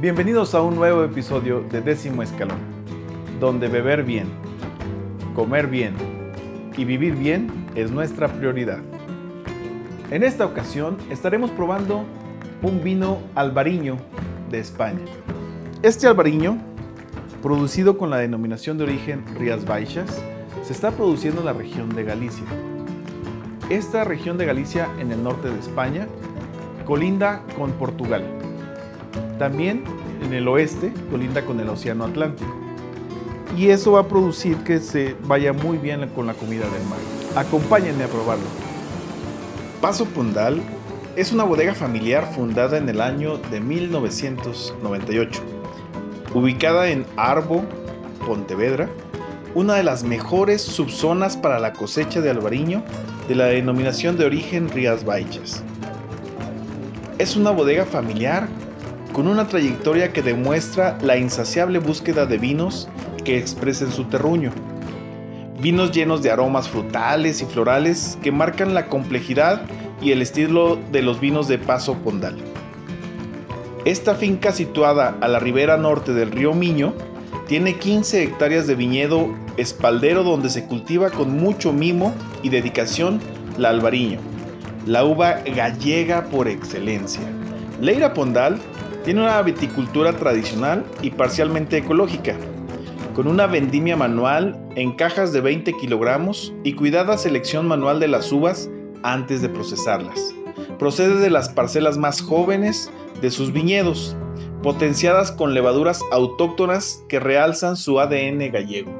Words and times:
Bienvenidos 0.00 0.54
a 0.54 0.62
un 0.62 0.76
nuevo 0.76 1.02
episodio 1.02 1.60
de 1.60 1.80
Décimo 1.80 2.22
Escalón, 2.22 2.60
donde 3.40 3.66
beber 3.66 4.04
bien, 4.04 4.28
comer 5.34 5.66
bien 5.66 5.94
y 6.76 6.84
vivir 6.84 7.16
bien 7.16 7.50
es 7.74 7.90
nuestra 7.90 8.28
prioridad. 8.28 8.78
En 10.12 10.22
esta 10.22 10.46
ocasión 10.46 10.98
estaremos 11.10 11.50
probando 11.50 12.04
un 12.62 12.80
vino 12.84 13.18
albariño 13.34 13.96
de 14.52 14.60
España. 14.60 15.00
Este 15.82 16.06
albariño, 16.06 16.58
producido 17.42 17.98
con 17.98 18.08
la 18.08 18.18
denominación 18.18 18.78
de 18.78 18.84
origen 18.84 19.24
Rías 19.36 19.64
Baixas, 19.64 20.22
se 20.62 20.72
está 20.72 20.92
produciendo 20.92 21.40
en 21.40 21.46
la 21.46 21.54
región 21.54 21.88
de 21.88 22.04
Galicia. 22.04 22.46
Esta 23.68 24.04
región 24.04 24.38
de 24.38 24.46
Galicia 24.46 24.88
en 25.00 25.10
el 25.10 25.24
norte 25.24 25.50
de 25.50 25.58
España 25.58 26.06
colinda 26.86 27.42
con 27.58 27.72
Portugal. 27.72 28.37
También 29.38 29.84
en 30.22 30.34
el 30.34 30.48
oeste 30.48 30.92
colinda 31.10 31.44
con 31.44 31.60
el 31.60 31.68
Océano 31.68 32.04
Atlántico. 32.04 32.52
Y 33.56 33.68
eso 33.68 33.92
va 33.92 34.00
a 34.00 34.08
producir 34.08 34.56
que 34.58 34.80
se 34.80 35.16
vaya 35.24 35.52
muy 35.52 35.78
bien 35.78 36.08
con 36.10 36.26
la 36.26 36.34
comida 36.34 36.64
del 36.64 36.84
mar. 36.84 36.98
Acompáñenme 37.36 38.04
a 38.04 38.08
probarlo. 38.08 38.44
Paso 39.80 40.04
Pondal 40.06 40.60
es 41.16 41.32
una 41.32 41.44
bodega 41.44 41.74
familiar 41.74 42.30
fundada 42.34 42.78
en 42.78 42.88
el 42.88 43.00
año 43.00 43.38
de 43.38 43.60
1998, 43.60 45.40
ubicada 46.34 46.90
en 46.90 47.06
Arbo, 47.16 47.64
Pontevedra, 48.26 48.88
una 49.54 49.74
de 49.74 49.82
las 49.82 50.04
mejores 50.04 50.62
subzonas 50.62 51.36
para 51.36 51.58
la 51.58 51.72
cosecha 51.72 52.20
de 52.20 52.30
albariño 52.30 52.82
de 53.28 53.34
la 53.34 53.46
denominación 53.46 54.16
de 54.16 54.26
origen 54.26 54.68
Rías 54.68 55.04
Baixas. 55.04 55.62
Es 57.18 57.34
una 57.34 57.50
bodega 57.50 57.84
familiar 57.84 58.48
con 59.18 59.26
una 59.26 59.48
trayectoria 59.48 60.12
que 60.12 60.22
demuestra 60.22 60.96
la 61.02 61.16
insaciable 61.16 61.80
búsqueda 61.80 62.24
de 62.24 62.38
vinos 62.38 62.88
que 63.24 63.36
expresen 63.36 63.90
su 63.90 64.04
terruño. 64.04 64.52
Vinos 65.60 65.90
llenos 65.90 66.22
de 66.22 66.30
aromas 66.30 66.68
frutales 66.68 67.42
y 67.42 67.44
florales 67.44 68.16
que 68.22 68.30
marcan 68.30 68.74
la 68.74 68.86
complejidad 68.86 69.62
y 70.00 70.12
el 70.12 70.22
estilo 70.22 70.78
de 70.92 71.02
los 71.02 71.18
vinos 71.18 71.48
de 71.48 71.58
Paso 71.58 71.94
Pondal. 71.94 72.36
Esta 73.84 74.14
finca 74.14 74.52
situada 74.52 75.16
a 75.20 75.26
la 75.26 75.40
ribera 75.40 75.76
norte 75.76 76.12
del 76.12 76.30
río 76.30 76.54
Miño 76.54 76.94
tiene 77.48 77.74
15 77.74 78.22
hectáreas 78.22 78.68
de 78.68 78.76
viñedo 78.76 79.34
espaldero 79.56 80.22
donde 80.22 80.48
se 80.48 80.66
cultiva 80.66 81.10
con 81.10 81.36
mucho 81.36 81.72
mimo 81.72 82.14
y 82.44 82.50
dedicación 82.50 83.18
la 83.56 83.70
albariño 83.70 84.20
la 84.86 85.04
uva 85.04 85.40
gallega 85.44 86.24
por 86.30 86.48
excelencia. 86.48 87.20
Leira 87.80 88.14
Pondal 88.14 88.58
tiene 89.08 89.22
una 89.22 89.40
viticultura 89.40 90.12
tradicional 90.12 90.84
y 91.00 91.12
parcialmente 91.12 91.78
ecológica, 91.78 92.36
con 93.14 93.26
una 93.26 93.46
vendimia 93.46 93.96
manual 93.96 94.60
en 94.76 94.92
cajas 94.92 95.32
de 95.32 95.40
20 95.40 95.72
kilogramos 95.78 96.52
y 96.62 96.74
cuidada 96.74 97.16
selección 97.16 97.66
manual 97.66 98.00
de 98.00 98.08
las 98.08 98.30
uvas 98.32 98.68
antes 99.02 99.40
de 99.40 99.48
procesarlas. 99.48 100.34
Procede 100.78 101.14
de 101.20 101.30
las 101.30 101.48
parcelas 101.48 101.96
más 101.96 102.20
jóvenes 102.20 102.92
de 103.22 103.30
sus 103.30 103.50
viñedos, 103.50 104.14
potenciadas 104.62 105.32
con 105.32 105.54
levaduras 105.54 106.02
autóctonas 106.12 107.02
que 107.08 107.18
realzan 107.18 107.78
su 107.78 108.00
ADN 108.00 108.52
gallego. 108.52 108.92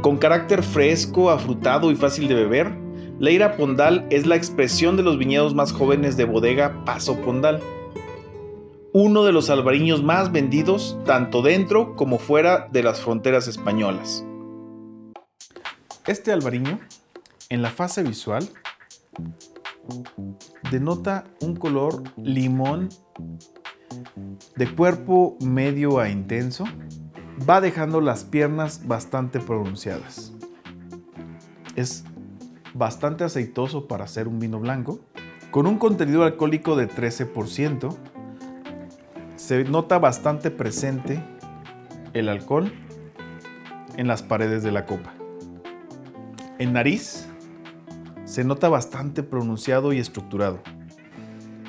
Con 0.00 0.16
carácter 0.16 0.64
fresco, 0.64 1.30
afrutado 1.30 1.92
y 1.92 1.94
fácil 1.94 2.26
de 2.26 2.34
beber, 2.34 2.72
Leira 3.20 3.56
Pondal 3.56 4.08
es 4.10 4.26
la 4.26 4.34
expresión 4.34 4.96
de 4.96 5.04
los 5.04 5.18
viñedos 5.18 5.54
más 5.54 5.70
jóvenes 5.70 6.16
de 6.16 6.24
bodega 6.24 6.84
Paso 6.84 7.14
Pondal. 7.20 7.60
Uno 8.94 9.24
de 9.24 9.32
los 9.32 9.50
albariños 9.50 10.02
más 10.02 10.32
vendidos 10.32 10.98
tanto 11.04 11.42
dentro 11.42 11.94
como 11.94 12.18
fuera 12.18 12.68
de 12.72 12.82
las 12.82 13.00
fronteras 13.00 13.46
españolas. 13.46 14.24
Este 16.06 16.32
albariño, 16.32 16.80
en 17.50 17.60
la 17.60 17.70
fase 17.70 18.02
visual, 18.02 18.48
denota 20.70 21.24
un 21.40 21.56
color 21.56 22.02
limón 22.16 22.88
de 24.56 24.74
cuerpo 24.74 25.36
medio 25.40 26.00
a 26.00 26.08
intenso, 26.08 26.64
va 27.48 27.60
dejando 27.60 28.00
las 28.00 28.24
piernas 28.24 28.86
bastante 28.88 29.38
pronunciadas. 29.38 30.32
Es 31.76 32.04
bastante 32.72 33.24
aceitoso 33.24 33.86
para 33.86 34.04
hacer 34.04 34.28
un 34.28 34.38
vino 34.38 34.60
blanco, 34.60 34.98
con 35.50 35.66
un 35.66 35.78
contenido 35.78 36.24
alcohólico 36.24 36.74
de 36.74 36.88
13%. 36.88 37.96
Se 39.48 39.64
nota 39.64 39.98
bastante 39.98 40.50
presente 40.50 41.24
el 42.12 42.28
alcohol 42.28 42.70
en 43.96 44.06
las 44.06 44.22
paredes 44.22 44.62
de 44.62 44.72
la 44.72 44.84
copa. 44.84 45.14
En 46.58 46.74
nariz 46.74 47.26
se 48.26 48.44
nota 48.44 48.68
bastante 48.68 49.22
pronunciado 49.22 49.94
y 49.94 50.00
estructurado. 50.00 50.58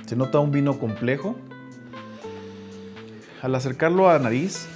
Se 0.06 0.18
nota 0.18 0.39
un 0.39 0.51
vino 0.51 0.78
complejo. 0.78 1.38
Al 3.41 3.56
acercarlo 3.56 4.09
a 4.09 4.19
nariz, 4.19 4.68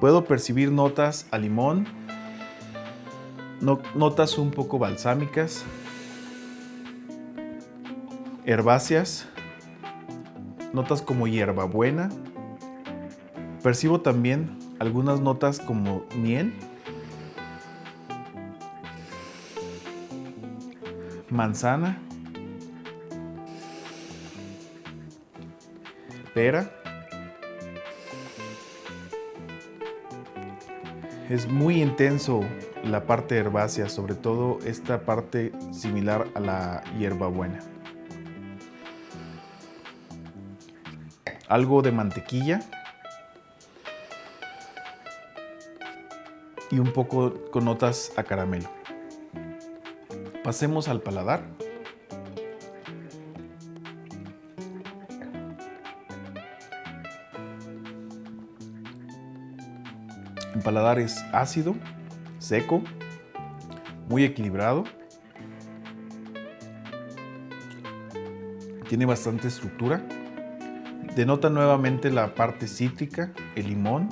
puedo 0.00 0.24
percibir 0.24 0.72
notas 0.72 1.26
a 1.30 1.36
limón, 1.36 1.86
notas 3.94 4.38
un 4.38 4.52
poco 4.52 4.78
balsámicas, 4.78 5.66
herbáceas, 8.46 9.28
notas 10.72 11.02
como 11.02 11.26
hierbabuena. 11.26 12.08
Percibo 13.62 14.00
también 14.00 14.58
algunas 14.78 15.20
notas 15.20 15.58
como 15.58 16.04
miel, 16.16 16.54
manzana, 21.28 21.98
pera. 26.34 26.70
Es 31.28 31.46
muy 31.46 31.82
intenso 31.82 32.40
la 32.84 33.04
parte 33.04 33.36
herbácea, 33.36 33.88
sobre 33.88 34.14
todo 34.14 34.60
esta 34.64 35.00
parte 35.02 35.52
similar 35.72 36.26
a 36.34 36.40
la 36.40 36.84
hierbabuena. 36.98 37.58
Algo 41.48 41.80
de 41.82 41.92
mantequilla 41.92 42.60
y 46.70 46.78
un 46.78 46.92
poco 46.92 47.50
con 47.50 47.64
notas 47.64 48.12
a 48.16 48.22
caramelo. 48.22 48.68
Pasemos 50.44 50.88
al 50.88 51.00
paladar. 51.00 51.42
El 60.54 60.62
paladar 60.62 60.98
es 60.98 61.24
ácido, 61.32 61.74
seco, 62.38 62.82
muy 64.08 64.24
equilibrado. 64.24 64.84
Tiene 68.88 69.06
bastante 69.06 69.48
estructura. 69.48 70.02
Denota 71.14 71.50
nuevamente 71.50 72.10
la 72.10 72.34
parte 72.34 72.68
cítrica, 72.68 73.32
el 73.56 73.68
limón. 73.68 74.08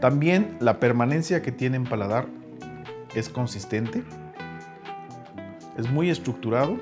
También 0.00 0.56
la 0.60 0.80
permanencia 0.80 1.42
que 1.42 1.52
tiene 1.52 1.76
en 1.76 1.84
paladar 1.84 2.26
es 3.14 3.28
consistente. 3.28 4.04
Es 5.76 5.90
muy 5.90 6.10
estructurado 6.10 6.78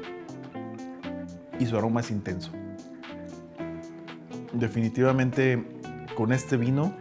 y 1.58 1.66
su 1.66 1.76
aroma 1.76 2.00
es 2.00 2.10
intenso. 2.10 2.50
Definitivamente 4.52 5.62
con 6.14 6.32
este 6.32 6.56
vino 6.56 6.94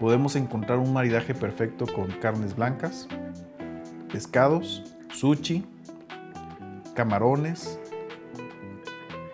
podemos 0.00 0.36
encontrar 0.36 0.78
un 0.78 0.92
maridaje 0.92 1.34
perfecto 1.34 1.86
con 1.86 2.10
carnes 2.20 2.56
blancas, 2.56 3.08
pescados, 4.12 4.84
sushi, 5.12 5.64
camarones, 6.94 7.78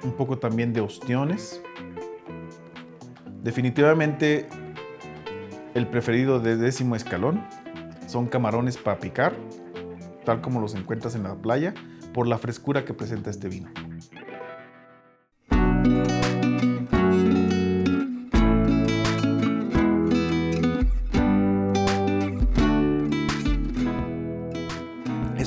un 0.04 0.12
poco 0.12 0.38
también 0.38 0.72
de 0.72 0.80
ostiones. 0.80 1.60
Definitivamente 3.42 4.46
el 5.74 5.88
preferido 5.88 6.38
de 6.40 6.56
décimo 6.56 6.94
escalón 6.94 7.44
son 8.06 8.26
camarones 8.26 8.76
para 8.76 8.98
picar, 9.00 9.34
tal 10.24 10.40
como 10.40 10.60
los 10.60 10.74
encuentras 10.74 11.14
en 11.14 11.24
la 11.24 11.34
playa, 11.34 11.74
por 12.12 12.26
la 12.28 12.38
frescura 12.38 12.84
que 12.84 12.94
presenta 12.94 13.30
este 13.30 13.48
vino. 13.48 13.70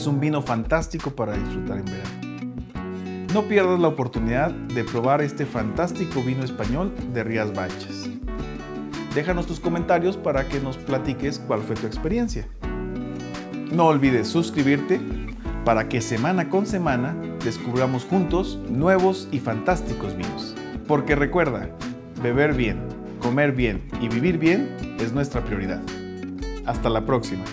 un 0.07 0.19
vino 0.19 0.41
fantástico 0.41 1.11
para 1.11 1.33
disfrutar 1.33 1.79
en 1.79 1.85
verano. 1.85 2.06
No 3.37 3.43
pierdas 3.43 3.79
la 3.79 3.89
oportunidad 3.89 4.49
de 4.49 4.83
probar 4.83 5.21
este 5.21 5.45
fantástico 5.45 6.23
vino 6.23 6.43
español 6.43 6.91
de 7.13 7.23
Rías 7.23 7.53
Baixas. 7.53 8.09
Déjanos 9.13 9.45
tus 9.45 9.59
comentarios 9.59 10.17
para 10.17 10.47
que 10.47 10.59
nos 10.59 10.75
platiques 10.75 11.37
cuál 11.37 11.61
fue 11.61 11.75
tu 11.75 11.85
experiencia. 11.85 12.47
No 13.71 13.85
olvides 13.85 14.27
suscribirte 14.27 14.99
para 15.65 15.87
que 15.87 16.01
semana 16.01 16.49
con 16.49 16.65
semana 16.65 17.15
descubramos 17.45 18.05
juntos 18.05 18.57
nuevos 18.71 19.27
y 19.31 19.37
fantásticos 19.37 20.17
vinos. 20.17 20.55
Porque 20.87 21.15
recuerda, 21.15 21.69
beber 22.23 22.55
bien, 22.55 22.79
comer 23.21 23.51
bien 23.51 23.83
y 24.01 24.07
vivir 24.07 24.39
bien 24.39 24.97
es 24.99 25.13
nuestra 25.13 25.45
prioridad. 25.45 25.83
Hasta 26.65 26.89
la 26.89 27.05
próxima. 27.05 27.43